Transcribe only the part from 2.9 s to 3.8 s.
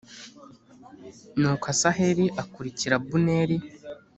Abuneri